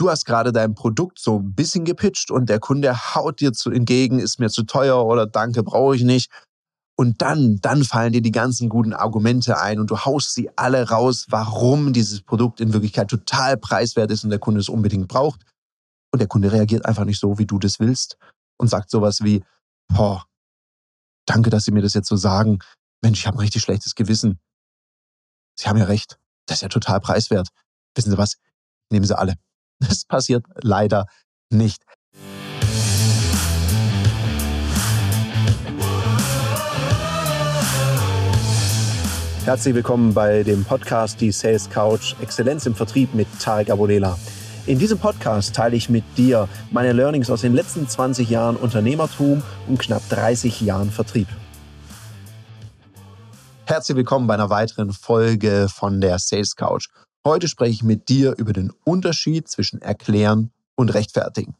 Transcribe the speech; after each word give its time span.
du 0.00 0.10
hast 0.10 0.24
gerade 0.24 0.52
dein 0.52 0.74
Produkt 0.74 1.18
so 1.18 1.38
ein 1.38 1.54
bisschen 1.54 1.84
gepitcht 1.84 2.30
und 2.30 2.48
der 2.48 2.58
Kunde 2.58 3.14
haut 3.14 3.40
dir 3.40 3.52
zu 3.52 3.70
entgegen, 3.70 4.18
ist 4.18 4.40
mir 4.40 4.48
zu 4.48 4.62
teuer 4.62 5.04
oder 5.04 5.26
danke, 5.26 5.62
brauche 5.62 5.94
ich 5.94 6.02
nicht. 6.02 6.30
Und 6.96 7.22
dann, 7.22 7.58
dann 7.60 7.84
fallen 7.84 8.12
dir 8.12 8.22
die 8.22 8.30
ganzen 8.30 8.68
guten 8.68 8.92
Argumente 8.92 9.58
ein 9.58 9.78
und 9.78 9.90
du 9.90 9.98
haust 9.98 10.34
sie 10.34 10.50
alle 10.56 10.88
raus, 10.88 11.26
warum 11.28 11.92
dieses 11.92 12.22
Produkt 12.22 12.60
in 12.60 12.72
Wirklichkeit 12.72 13.08
total 13.08 13.56
preiswert 13.56 14.10
ist 14.10 14.24
und 14.24 14.30
der 14.30 14.38
Kunde 14.38 14.60
es 14.60 14.68
unbedingt 14.68 15.08
braucht. 15.08 15.44
Und 16.12 16.18
der 16.18 16.28
Kunde 16.28 16.50
reagiert 16.50 16.86
einfach 16.86 17.04
nicht 17.04 17.20
so, 17.20 17.38
wie 17.38 17.46
du 17.46 17.58
das 17.58 17.78
willst 17.78 18.16
und 18.58 18.68
sagt 18.68 18.90
sowas 18.90 19.22
wie, 19.22 19.44
boah, 19.88 20.24
danke, 21.26 21.50
dass 21.50 21.64
Sie 21.64 21.72
mir 21.72 21.82
das 21.82 21.94
jetzt 21.94 22.08
so 22.08 22.16
sagen. 22.16 22.58
Mensch, 23.02 23.20
ich 23.20 23.26
habe 23.26 23.38
ein 23.38 23.40
richtig 23.40 23.62
schlechtes 23.62 23.94
Gewissen. 23.94 24.38
Sie 25.58 25.68
haben 25.68 25.78
ja 25.78 25.84
recht. 25.84 26.18
Das 26.46 26.58
ist 26.58 26.62
ja 26.62 26.68
total 26.68 27.00
preiswert. 27.00 27.48
Wissen 27.94 28.10
Sie 28.10 28.18
was? 28.18 28.36
Nehmen 28.90 29.06
Sie 29.06 29.16
alle. 29.16 29.36
Das 29.80 30.04
passiert 30.04 30.44
leider 30.62 31.06
nicht. 31.50 31.82
Herzlich 39.44 39.74
willkommen 39.74 40.12
bei 40.12 40.42
dem 40.42 40.64
Podcast 40.64 41.20
Die 41.20 41.32
Sales 41.32 41.70
Couch 41.70 42.14
Exzellenz 42.20 42.66
im 42.66 42.74
Vertrieb 42.74 43.14
mit 43.14 43.26
Tarek 43.40 43.70
Abodela. 43.70 44.18
In 44.66 44.78
diesem 44.78 44.98
Podcast 44.98 45.54
teile 45.54 45.74
ich 45.74 45.88
mit 45.88 46.04
dir 46.16 46.46
meine 46.70 46.92
Learnings 46.92 47.30
aus 47.30 47.40
den 47.40 47.54
letzten 47.54 47.88
20 47.88 48.28
Jahren 48.28 48.56
Unternehmertum 48.56 49.42
und 49.66 49.80
knapp 49.80 50.06
30 50.10 50.60
Jahren 50.60 50.90
Vertrieb. 50.90 51.26
Herzlich 53.64 53.96
willkommen 53.96 54.26
bei 54.26 54.34
einer 54.34 54.50
weiteren 54.50 54.92
Folge 54.92 55.68
von 55.68 56.00
der 56.00 56.18
Sales 56.18 56.54
Couch. 56.54 56.88
Heute 57.26 57.48
spreche 57.48 57.72
ich 57.72 57.82
mit 57.82 58.08
dir 58.08 58.34
über 58.38 58.54
den 58.54 58.72
Unterschied 58.84 59.46
zwischen 59.46 59.82
erklären 59.82 60.52
und 60.74 60.94
rechtfertigen. 60.94 61.54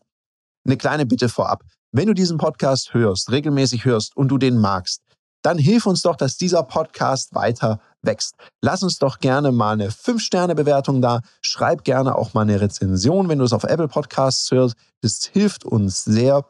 Eine 0.64 0.78
kleine 0.78 1.05
Bitte 1.05 1.28
vorab. 1.28 1.64
Wenn 1.92 2.06
du 2.06 2.14
diesen 2.14 2.39
Podcast 2.39 2.94
hörst, 2.94 3.30
regelmäßig 3.30 3.84
hörst 3.84 4.16
und 4.16 4.28
du 4.28 4.38
den 4.38 4.56
magst, 4.56 5.03
dann 5.42 5.58
hilf 5.58 5.84
uns 5.84 6.00
doch, 6.00 6.16
dass 6.16 6.38
dieser 6.38 6.62
Podcast 6.62 7.34
weiter 7.34 7.81
wächst. 8.00 8.36
Lass 8.62 8.83
uns 8.83 8.98
doch 8.98 9.19
gerne 9.19 9.53
mal 9.53 9.72
eine 9.72 9.91
5-Sterne-Bewertung 9.91 11.03
da. 11.03 11.20
Schreib 11.42 11.84
gerne 11.84 12.14
auch 12.14 12.33
mal 12.33 12.42
eine 12.42 12.61
Rezension, 12.61 13.28
wenn 13.28 13.38
du 13.38 13.44
es 13.44 13.53
auf 13.53 13.64
Apple 13.64 13.88
Podcasts 13.88 14.50
hörst. 14.50 14.77
Das 15.03 15.27
hilft 15.27 15.64
uns 15.64 16.05
sehr. 16.05 16.47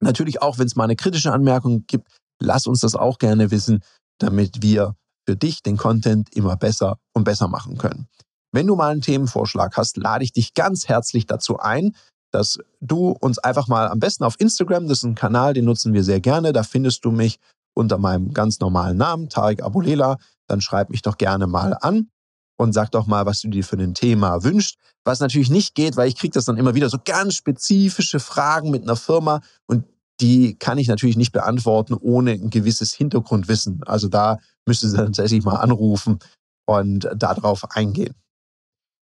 Natürlich 0.00 0.42
auch, 0.42 0.58
wenn 0.58 0.66
es 0.66 0.74
mal 0.74 0.84
eine 0.84 0.96
kritische 0.96 1.32
Anmerkung 1.32 1.86
gibt, 1.86 2.08
lass 2.40 2.66
uns 2.66 2.80
das 2.80 2.96
auch 2.96 3.18
gerne 3.18 3.52
wissen, 3.52 3.82
damit 4.18 4.62
wir 4.62 4.96
für 5.26 5.36
dich 5.36 5.62
den 5.62 5.76
Content 5.76 6.34
immer 6.34 6.56
besser 6.56 6.98
und 7.12 7.24
besser 7.24 7.48
machen 7.48 7.78
können. 7.78 8.08
Wenn 8.54 8.68
du 8.68 8.76
mal 8.76 8.92
einen 8.92 9.00
Themenvorschlag 9.00 9.76
hast, 9.76 9.96
lade 9.96 10.22
ich 10.22 10.32
dich 10.32 10.54
ganz 10.54 10.86
herzlich 10.86 11.26
dazu 11.26 11.58
ein, 11.58 11.96
dass 12.30 12.58
du 12.80 13.08
uns 13.08 13.38
einfach 13.38 13.66
mal 13.66 13.88
am 13.88 13.98
besten 13.98 14.22
auf 14.22 14.36
Instagram, 14.38 14.86
das 14.86 14.98
ist 14.98 15.04
ein 15.04 15.16
Kanal, 15.16 15.54
den 15.54 15.64
nutzen 15.64 15.92
wir 15.92 16.04
sehr 16.04 16.20
gerne, 16.20 16.52
da 16.52 16.62
findest 16.62 17.04
du 17.04 17.10
mich 17.10 17.40
unter 17.74 17.98
meinem 17.98 18.32
ganz 18.32 18.60
normalen 18.60 18.96
Namen, 18.96 19.28
Tarek 19.28 19.60
Abulela, 19.62 20.18
dann 20.46 20.60
schreib 20.60 20.90
mich 20.90 21.02
doch 21.02 21.16
gerne 21.16 21.48
mal 21.48 21.76
an 21.80 22.10
und 22.56 22.72
sag 22.72 22.92
doch 22.92 23.08
mal, 23.08 23.26
was 23.26 23.40
du 23.40 23.48
dir 23.48 23.64
für 23.64 23.76
ein 23.76 23.94
Thema 23.94 24.44
wünschst. 24.44 24.76
Was 25.04 25.18
natürlich 25.18 25.50
nicht 25.50 25.74
geht, 25.74 25.96
weil 25.96 26.06
ich 26.06 26.16
kriege 26.16 26.32
das 26.32 26.44
dann 26.44 26.56
immer 26.56 26.76
wieder 26.76 26.88
so 26.88 26.98
ganz 27.04 27.34
spezifische 27.34 28.20
Fragen 28.20 28.70
mit 28.70 28.84
einer 28.84 28.96
Firma 28.96 29.40
und 29.66 29.84
die 30.20 30.54
kann 30.56 30.78
ich 30.78 30.86
natürlich 30.86 31.16
nicht 31.16 31.32
beantworten 31.32 31.94
ohne 31.94 32.30
ein 32.30 32.50
gewisses 32.50 32.94
Hintergrundwissen. 32.94 33.82
Also 33.84 34.06
da 34.06 34.38
müsste 34.64 34.88
sie 34.88 34.96
tatsächlich 34.96 35.44
mal 35.44 35.56
anrufen 35.56 36.20
und 36.66 37.08
darauf 37.16 37.68
eingehen. 37.72 38.14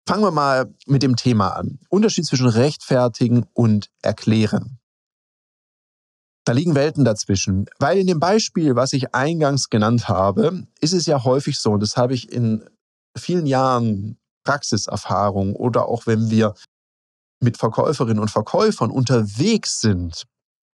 Fangen 0.09 0.23
wir 0.23 0.31
mal 0.31 0.75
mit 0.87 1.03
dem 1.03 1.17
Thema 1.17 1.49
an. 1.49 1.81
Unterschied 1.91 2.25
zwischen 2.25 2.49
rechtfertigen 2.49 3.45
und 3.53 3.91
erklären. 4.01 4.79
Da 6.47 6.53
liegen 6.53 6.75
Welten 6.75 7.05
dazwischen, 7.05 7.67
weil 7.79 7.99
in 7.99 8.07
dem 8.07 8.19
Beispiel, 8.19 8.75
was 8.75 8.95
ich 8.95 9.15
eingangs 9.15 9.69
genannt 9.69 10.09
habe, 10.09 10.67
ist 10.81 10.95
es 10.95 11.05
ja 11.05 11.25
häufig 11.25 11.59
so, 11.59 11.73
und 11.73 11.81
das 11.81 11.99
habe 11.99 12.15
ich 12.15 12.33
in 12.33 12.65
vielen 13.19 13.45
Jahren 13.45 14.17
Praxiserfahrung 14.45 15.55
oder 15.55 15.85
auch 15.89 16.07
wenn 16.07 16.31
wir 16.31 16.55
mit 17.45 17.59
Verkäuferinnen 17.59 18.23
und 18.23 18.31
Verkäufern 18.31 18.91
unterwegs 18.91 19.83
sind 19.83 20.25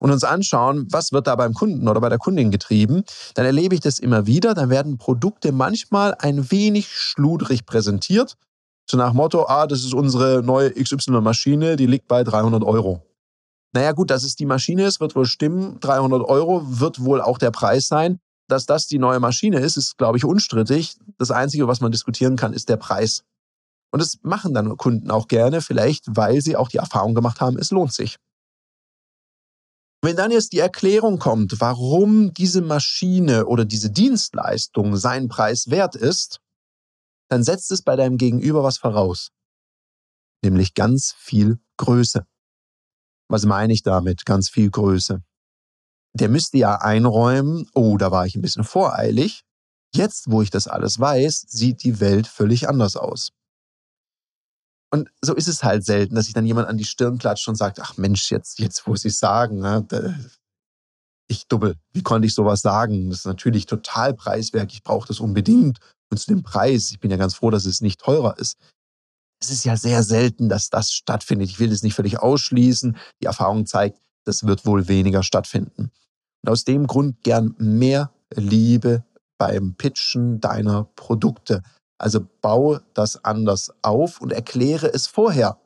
und 0.01 0.13
uns 0.13 0.23
anschauen, 0.23 0.87
was 0.93 1.11
wird 1.11 1.27
da 1.27 1.35
beim 1.35 1.55
Kunden 1.55 1.89
oder 1.89 2.01
bei 2.01 2.09
der 2.09 2.19
Kundin 2.19 2.53
getrieben, 2.53 3.03
dann 3.35 3.47
erlebe 3.47 3.75
ich 3.75 3.81
das 3.81 3.99
immer 3.99 4.27
wieder. 4.27 4.55
Dann 4.55 4.71
werden 4.71 4.97
Produkte 4.97 5.51
manchmal 5.51 6.15
ein 6.21 6.53
wenig 6.53 6.95
schludrig 6.95 7.67
präsentiert. 7.67 8.37
So 8.89 8.97
nach 8.97 9.13
Motto, 9.13 9.47
ah, 9.47 9.67
das 9.67 9.81
ist 9.81 9.95
unsere 9.95 10.43
neue 10.43 10.71
XY-Maschine, 10.73 11.77
die 11.77 11.87
liegt 11.87 12.07
bei 12.07 12.23
300 12.23 12.63
Euro. 12.65 13.03
Naja 13.73 13.93
gut, 13.93 14.11
dass 14.11 14.23
es 14.23 14.37
die 14.37 14.47
Maschine 14.47 14.85
ist, 14.85 15.01
wird 15.01 15.17
wohl 15.17 15.27
stimmen. 15.27 15.81
300 15.81 16.23
Euro 16.23 16.63
wird 16.65 17.03
wohl 17.03 17.21
auch 17.21 17.39
der 17.39 17.51
Preis 17.51 17.89
sein. 17.89 18.21
Dass 18.47 18.67
das 18.67 18.87
die 18.87 18.99
neue 18.99 19.21
Maschine 19.21 19.59
ist, 19.59 19.77
ist, 19.77 19.97
glaube 19.97 20.19
ich, 20.19 20.25
unstrittig. 20.25 20.97
Das 21.19 21.31
Einzige, 21.31 21.67
was 21.67 21.81
man 21.81 21.91
diskutieren 21.91 22.37
kann, 22.37 22.53
ist 22.53 22.69
der 22.69 22.77
Preis. 22.77 23.25
Und 23.91 24.01
das 24.01 24.19
machen 24.23 24.55
dann 24.55 24.77
Kunden 24.77 25.11
auch 25.11 25.29
gerne, 25.29 25.61
vielleicht 25.61 26.05
weil 26.09 26.41
sie 26.41 26.57
auch 26.57 26.69
die 26.69 26.77
Erfahrung 26.77 27.15
gemacht 27.15 27.41
haben, 27.41 27.59
es 27.59 27.71
lohnt 27.71 27.93
sich. 27.93 28.17
Wenn 30.03 30.17
dann 30.17 30.31
jetzt 30.31 30.53
die 30.53 30.59
Erklärung 30.59 31.19
kommt, 31.19 31.61
warum 31.61 32.35
diese 32.35 32.61
Maschine 32.61 33.47
oder 33.47 33.65
diese 33.65 33.91
Dienstleistung 33.91 34.97
seinen 34.97 35.29
Preis 35.29 35.71
wert 35.71 35.97
ist, 35.97 36.41
dann 37.29 37.43
setzt 37.43 37.71
es 37.71 37.83
bei 37.83 37.97
deinem 37.97 38.17
Gegenüber 38.17 38.63
was 38.63 38.79
voraus, 38.79 39.31
nämlich 40.43 40.75
ganz 40.75 41.15
viel 41.17 41.59
Größe. 41.77 42.27
Was 43.29 43.45
meine 43.47 43.73
ich 43.73 43.83
damit? 43.83 44.25
Ganz 44.25 44.49
viel 44.49 44.71
Größe. 44.71 45.23
Der 46.15 46.29
müsste 46.29 46.59
ja 46.59 46.77
einräumen, 46.77 47.69
oh, 47.75 47.97
da 47.97 48.11
war 48.11 48.27
ich 48.27 48.37
ein 48.37 48.43
bisschen 48.43 48.65
voreilig. 48.65 49.43
Jetzt, 49.95 50.31
wo 50.31 50.43
ich 50.43 50.51
das 50.51 50.69
alles 50.69 51.01
weiß, 51.01 51.47
sieht 51.49 51.83
die 51.83 52.01
Welt 52.01 52.27
völlig 52.27 52.69
anders 52.69 52.97
aus. 52.97 53.31
Und 54.93 55.11
so 55.21 55.35
ist 55.35 55.49
es 55.49 55.65
halt 55.65 55.85
selten, 55.85 56.15
dass 56.15 56.27
sich 56.27 56.35
dann 56.35 56.47
jemand 56.47 56.69
an 56.69 56.77
die 56.77 56.85
Stirn 56.85 57.19
klatscht 57.19 57.49
und 57.49 57.57
sagt, 57.57 57.81
ach 57.81 57.97
Mensch, 57.97 58.31
jetzt, 58.31 58.61
jetzt 58.61 58.87
muss 58.87 59.05
ich 59.05 59.17
sagen, 59.17 59.59
ne? 59.59 59.85
Ich 61.27 61.47
dubbel, 61.49 61.77
wie 61.93 62.03
konnte 62.03 62.27
ich 62.27 62.35
sowas 62.35 62.61
sagen? 62.61 63.11
Das 63.11 63.21
ist 63.21 63.27
natürlich 63.27 63.67
total 63.67 64.15
preiswert, 64.15 64.73
ich 64.73 64.83
brauche 64.83 65.09
das 65.09 65.21
unbedingt. 65.21 65.79
Und 66.11 66.19
zu 66.19 66.29
dem 66.29 66.43
Preis, 66.43 66.91
ich 66.91 67.01
bin 67.01 67.11
ja 67.11 67.17
ganz 67.17 67.35
froh, 67.35 67.51
dass 67.51 67.65
es 67.65 67.81
nicht 67.81 68.01
teurer 68.01 68.39
ist 68.39 68.59
es 69.45 69.51
ist 69.51 69.65
ja 69.65 69.77
sehr 69.77 70.03
selten, 70.03 70.49
dass 70.49 70.71
das 70.71 70.93
stattfindet. 70.93 71.51
Ich 71.51 71.61
will 71.61 71.73
es 71.73 71.83
nicht 71.83 71.95
völlig 71.95 72.19
ausschließen. 72.19 72.97
Die 73.21 73.27
Erfahrung 73.27 73.67
zeigt, 73.67 73.99
das 74.25 74.47
wird 74.47 74.67
wohl 74.67 74.89
weniger 74.89 75.23
stattfinden. 75.23 75.91
Und 76.43 76.51
aus 76.51 76.65
dem 76.65 76.87
Grund 76.87 77.23
gern 77.23 77.55
mehr 77.59 78.11
Liebe 78.35 79.05
beim 79.39 79.75
Pitchen 79.75 80.41
deiner 80.41 80.85
Produkte. 80.97 81.63
Also 81.99 82.27
baue 82.41 82.83
das 82.95 83.25
anders 83.25 83.71
auf 83.83 84.21
und 84.21 84.33
erkläre 84.33 84.93
es 84.93 85.07
vorher. 85.07 85.59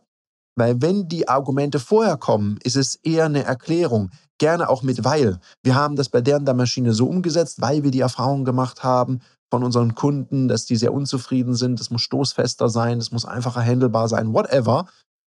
Weil 0.59 0.83
wenn 0.83 1.09
die 1.09 1.29
Argumente 1.29 1.79
vorher 1.79 2.17
kommen, 2.17 2.59
ist 2.65 2.77
es 2.77 2.97
eher 2.97 3.27
eine 3.27 3.45
Erklärung. 3.45 4.11
Gerne 4.39 4.69
auch 4.69 4.83
mit 4.83 5.05
weil. 5.05 5.39
Wir 5.63 5.77
haben 5.77 5.95
das 5.95 6.09
bei 6.09 6.21
der, 6.21 6.41
der 6.41 6.55
Maschine 6.55 6.93
so 6.93 7.07
umgesetzt, 7.07 7.61
weil 7.61 7.85
wir 7.85 7.93
die 7.93 8.01
Erfahrung 8.01 8.45
gemacht 8.45 8.83
haben 8.83 9.21
von 9.51 9.63
unseren 9.63 9.95
Kunden, 9.95 10.49
dass 10.49 10.67
die 10.67 10.77
sehr 10.77 10.93
unzufrieden 10.93 11.55
sind. 11.55 11.81
Es 11.81 11.91
muss 11.91 12.03
stoßfester 12.03 12.69
sein, 12.69 12.99
es 12.99 13.13
muss 13.13 13.25
einfacher 13.25 13.63
handelbar 13.63 14.09
sein, 14.09 14.35
whatever. 14.35 14.87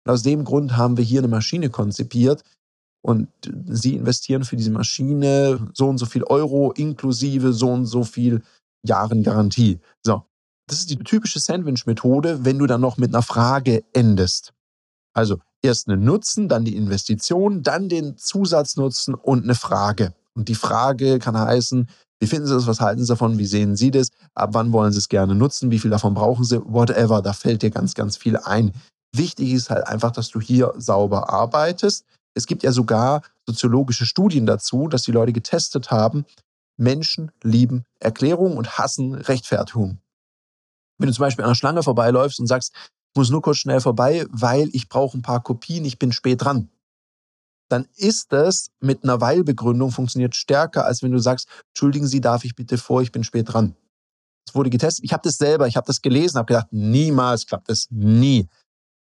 Und 0.07 0.13
aus 0.13 0.23
dem 0.23 0.45
Grund 0.45 0.77
haben 0.77 0.97
wir 0.97 1.05
hier 1.05 1.21
eine 1.21 1.29
Maschine 1.29 1.69
konzipiert 1.69 2.43
und 3.03 3.29
sie 3.67 3.97
investieren 3.97 4.45
für 4.45 4.57
diese 4.57 4.71
Maschine 4.71 5.71
so 5.75 5.89
und 5.89 5.99
so 5.99 6.07
viel 6.07 6.25
Euro 6.25 6.73
inklusive 6.73 7.53
so 7.53 7.71
und 7.71 7.85
so 7.85 8.03
viel 8.03 8.43
Jahren 8.83 9.23
Garantie. 9.23 9.79
So. 10.03 10.23
Das 10.67 10.79
ist 10.81 10.91
die 10.91 10.97
typische 10.97 11.39
Sandwich-Methode, 11.39 12.45
wenn 12.45 12.59
du 12.59 12.67
dann 12.67 12.81
noch 12.81 12.97
mit 12.97 13.15
einer 13.15 13.23
Frage 13.23 13.85
endest. 13.93 14.53
Also 15.19 15.41
erst 15.63 15.89
einen 15.89 16.05
Nutzen, 16.05 16.49
dann 16.49 16.65
die 16.65 16.77
Investition, 16.77 17.65
dann 17.65 17.89
den 17.89 18.17
Zusatznutzen 18.17 19.15
und 19.15 19.43
eine 19.43 19.57
Frage. 19.57 20.15
Und 20.35 20.49
die 20.49 20.55
Frage 20.55 21.19
kann 21.19 21.37
heißen, 21.37 21.89
wie 22.21 22.27
finden 22.29 22.47
Sie 22.47 22.55
das? 22.55 22.69
Was 22.69 22.81
halten 22.81 23.03
Sie 23.03 23.09
davon? 23.09 23.37
Wie 23.37 23.45
sehen 23.45 23.75
Sie 23.75 23.91
das? 23.91 24.11
Ab 24.35 24.51
wann 24.53 24.73
wollen 24.73 24.93
Sie 24.93 24.99
es 24.99 25.09
gerne 25.09 25.35
nutzen? 25.35 25.73
Wie 25.73 25.81
viel 25.81 25.91
davon 25.91 26.15
brauchen 26.15 26.45
Sie? 26.45 26.61
Whatever. 26.65 27.21
Da 27.21 27.33
fällt 27.33 27.63
dir 27.63 27.71
ganz, 27.71 27.95
ganz 27.95 28.17
viel 28.17 28.37
ein. 28.37 28.73
Wichtig 29.13 29.51
ist 29.51 29.71
halt 29.71 29.89
einfach, 29.89 30.13
dass 30.13 30.31
du 30.31 30.41
hier 30.41 30.73
sauber 30.77 31.31
arbeitest. 31.31 32.05
Es 32.35 32.47
gibt 32.47 32.63
ja 32.63 32.71
sogar 32.71 33.23
soziologische 33.45 34.07
Studien 34.07 34.47
dazu, 34.47 34.87
dass 34.87 35.03
die 35.03 35.13
Leute 35.13 35.33
getestet 35.33 35.91
haben, 35.91 36.27
Menschen 36.77 37.33
lieben 37.43 37.83
Erklärung 37.99 38.57
und 38.57 38.79
hassen 38.79 39.15
Rechtfertigung. 39.15 39.99
Wenn 40.99 41.09
du 41.09 41.13
zum 41.13 41.23
Beispiel 41.23 41.43
an 41.43 41.49
einer 41.49 41.57
Schlange 41.57 41.83
vorbeiläufst 41.83 42.39
und 42.39 42.47
sagst, 42.47 42.73
muss 43.19 43.31
nur 43.31 43.43
kurz 43.43 43.59
schnell 43.59 43.81
vorbei, 43.81 44.25
weil 44.31 44.71
ich 44.73 44.89
brauche 44.89 45.19
ein 45.19 45.23
paar 45.23 45.43
Kopien, 45.43 45.85
ich 45.85 45.99
bin 45.99 46.13
spät 46.13 46.43
dran 46.43 46.71
dann 47.69 47.87
ist 47.97 48.33
das 48.33 48.71
mit 48.81 49.05
einer 49.05 49.21
Weilbegründung 49.21 49.91
funktioniert 49.91 50.35
stärker, 50.35 50.87
als 50.87 51.03
wenn 51.03 51.13
du 51.13 51.19
sagst, 51.19 51.49
entschuldigen 51.69 52.07
Sie, 52.07 52.21
darf 52.21 52.45
ich 52.45 52.57
bitte 52.57 52.79
vor, 52.79 53.03
ich 53.03 53.13
bin 53.13 53.25
spät 53.25 53.53
dran. 53.53 53.77
Es 54.47 54.55
wurde 54.55 54.71
getestet. 54.71 55.05
Ich 55.05 55.13
habe 55.13 55.23
das 55.23 55.37
selber, 55.37 55.67
ich 55.67 55.77
habe 55.77 55.87
das 55.87 56.01
gelesen, 56.01 56.39
habe 56.39 56.47
gedacht, 56.47 56.69
niemals 56.71 57.47
klappt 57.47 57.69
das, 57.69 57.87
nie. 57.91 58.49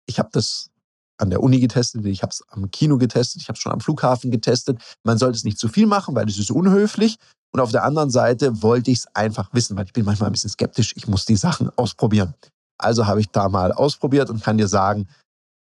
Ich 0.08 0.18
habe 0.18 0.30
das 0.32 0.72
an 1.20 1.30
der 1.30 1.42
Uni 1.42 1.60
getestet, 1.60 2.06
ich 2.06 2.24
habe 2.24 2.32
es 2.32 2.44
am 2.50 2.70
Kino 2.72 2.98
getestet, 2.98 3.42
ich 3.42 3.48
habe 3.48 3.56
es 3.56 3.62
schon 3.62 3.72
am 3.72 3.80
Flughafen 3.80 4.32
getestet. 4.32 4.80
Man 5.04 5.18
sollte 5.18 5.38
es 5.38 5.44
nicht 5.44 5.60
zu 5.60 5.68
viel 5.68 5.86
machen, 5.86 6.16
weil 6.16 6.28
es 6.28 6.40
ist 6.40 6.52
unhöflich. 6.52 7.18
Und 7.54 7.60
auf 7.60 7.72
der 7.72 7.84
anderen 7.84 8.10
Seite 8.10 8.62
wollte 8.62 8.92
ich 8.92 9.00
es 9.00 9.08
einfach 9.16 9.54
wissen, 9.54 9.78
weil 9.78 9.86
ich 9.86 9.94
bin 9.94 10.06
manchmal 10.06 10.30
ein 10.30 10.34
bisschen 10.34 10.50
skeptisch. 10.50 10.94
Ich 10.96 11.08
muss 11.08 11.26
die 11.26 11.36
Sachen 11.36 11.70
ausprobieren. 11.78 12.34
Also 12.78 13.08
habe 13.08 13.20
ich 13.20 13.30
da 13.30 13.50
mal 13.50 13.72
ausprobiert 13.72 14.30
und 14.30 14.44
kann 14.44 14.58
dir 14.58 14.68
sagen, 14.68 15.08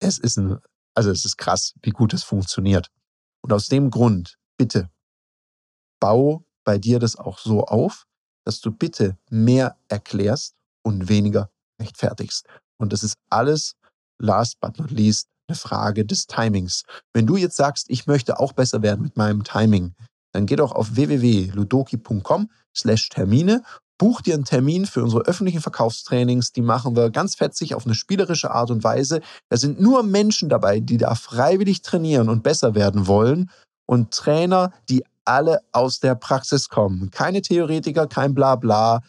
es 0.01 0.19
ist 0.19 0.39
ein, 0.39 0.59
also 0.95 1.11
es 1.11 1.25
ist 1.25 1.37
krass, 1.37 1.75
wie 1.83 1.91
gut 1.91 2.13
es 2.15 2.25
funktioniert. 2.25 2.91
Und 3.43 3.53
aus 3.53 3.67
dem 3.69 3.91
Grund, 3.91 4.39
bitte, 4.59 4.91
bau 6.01 6.45
bei 6.65 6.79
dir 6.79 6.99
das 6.99 7.17
auch 7.17 7.39
so 7.39 7.65
auf, 7.65 8.05
dass 8.45 8.61
du 8.61 8.71
bitte 8.71 9.17
mehr 9.31 9.77
erklärst 9.89 10.55
und 10.85 11.09
weniger 11.09 11.51
rechtfertigst. 11.81 12.47
Und 12.79 12.93
das 12.93 13.03
ist 13.03 13.17
alles, 13.31 13.77
last 14.21 14.61
but 14.61 14.79
not 14.79 14.91
least, 14.91 15.29
eine 15.49 15.57
Frage 15.57 16.05
des 16.05 16.27
Timings. 16.27 16.85
Wenn 17.15 17.27
du 17.27 17.37
jetzt 17.37 17.57
sagst, 17.57 17.87
ich 17.89 18.07
möchte 18.07 18.39
auch 18.39 18.53
besser 18.53 18.83
werden 18.83 19.03
mit 19.03 19.17
meinem 19.17 19.45
Timing, 19.45 19.95
dann 20.33 20.47
geh 20.47 20.57
doch 20.57 20.73
auf 20.73 20.95
www.ludoki.com 20.95 22.51
slash 22.77 23.09
Termine, 23.09 23.63
buch 23.99 24.21
dir 24.23 24.35
einen 24.35 24.45
Termin 24.45 24.87
für 24.87 25.03
unsere 25.03 25.23
öffentlichen 25.27 25.61
Verkaufstrainings. 25.61 26.53
Die 26.53 26.63
machen 26.63 26.97
wir 26.97 27.11
ganz 27.11 27.35
fetzig 27.35 27.75
auf 27.75 27.85
eine 27.85 27.95
spielerische 27.95 28.51
Art 28.51 28.71
und 28.71 28.85
Weise. 28.85 29.21
Da 29.49 29.57
sind 29.57 29.81
nur 29.81 30.03
Menschen 30.05 30.49
dabei, 30.49 30.81
die 30.81 30.97
da 30.97 31.15
freiwillig 31.15 31.83
trainieren 31.83 32.29
und 32.29 32.43
besser 32.43 32.75
werden 32.75 33.07
wollen 33.07 33.51
und 33.87 34.13
Trainer, 34.13 34.73
die 34.89 35.05
alle 35.25 35.61
aus 35.73 36.01
der 36.01 36.15
Praxis 36.15 36.69
kommen. 36.69 37.11
Keine 37.11 37.43
Theoretiker, 37.43 38.07
kein 38.07 38.35
Blabla, 38.35 39.03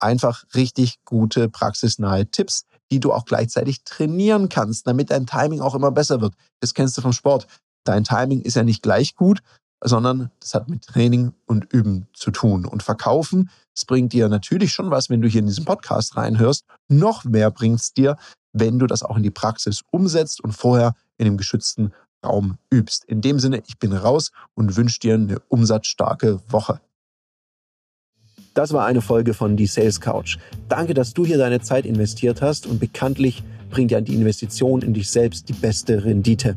einfach 0.00 0.44
richtig 0.54 0.96
gute 1.04 1.48
praxisnahe 1.48 2.26
Tipps, 2.26 2.66
die 2.90 3.00
du 3.00 3.12
auch 3.12 3.24
gleichzeitig 3.24 3.84
trainieren 3.84 4.48
kannst, 4.48 4.86
damit 4.86 5.10
dein 5.10 5.26
Timing 5.26 5.60
auch 5.60 5.74
immer 5.74 5.90
besser 5.90 6.20
wird. 6.20 6.34
Das 6.60 6.74
kennst 6.74 6.98
du 6.98 7.00
vom 7.00 7.12
Sport. 7.12 7.46
Dein 7.84 8.04
Timing 8.04 8.42
ist 8.42 8.56
ja 8.56 8.64
nicht 8.64 8.82
gleich 8.82 9.16
gut, 9.16 9.40
sondern 9.82 10.30
das 10.40 10.54
hat 10.54 10.68
mit 10.68 10.86
Training 10.86 11.32
und 11.46 11.72
Üben 11.72 12.06
zu 12.14 12.30
tun. 12.30 12.64
Und 12.64 12.82
Verkaufen, 12.82 13.50
es 13.74 13.84
bringt 13.84 14.12
dir 14.12 14.28
natürlich 14.28 14.72
schon 14.72 14.90
was, 14.90 15.10
wenn 15.10 15.22
du 15.22 15.28
hier 15.28 15.40
in 15.40 15.46
diesen 15.46 15.64
Podcast 15.64 16.16
reinhörst. 16.16 16.64
Noch 16.88 17.24
mehr 17.24 17.50
bringt 17.50 17.80
es 17.80 17.92
dir, 17.92 18.16
wenn 18.52 18.78
du 18.78 18.86
das 18.86 19.02
auch 19.02 19.16
in 19.16 19.22
die 19.22 19.30
Praxis 19.30 19.82
umsetzt 19.90 20.42
und 20.42 20.52
vorher 20.52 20.94
in 21.18 21.24
dem 21.24 21.36
geschützten 21.36 21.92
Raum 22.24 22.58
übst. 22.70 23.04
In 23.04 23.20
dem 23.20 23.38
Sinne, 23.38 23.62
ich 23.66 23.78
bin 23.78 23.92
raus 23.92 24.30
und 24.54 24.76
wünsche 24.76 25.00
dir 25.00 25.14
eine 25.14 25.40
umsatzstarke 25.48 26.40
Woche. 26.48 26.80
Das 28.54 28.72
war 28.72 28.84
eine 28.84 29.00
Folge 29.00 29.32
von 29.32 29.56
Die 29.56 29.66
Sales 29.66 30.00
Couch. 30.00 30.36
Danke, 30.68 30.92
dass 30.92 31.14
du 31.14 31.24
hier 31.24 31.38
deine 31.38 31.60
Zeit 31.60 31.86
investiert 31.86 32.42
hast 32.42 32.66
und 32.66 32.78
bekanntlich 32.78 33.42
bringt 33.70 33.90
ja 33.90 34.00
die 34.02 34.14
Investition 34.14 34.82
in 34.82 34.92
dich 34.92 35.10
selbst 35.10 35.48
die 35.48 35.54
beste 35.54 36.04
Rendite. 36.04 36.56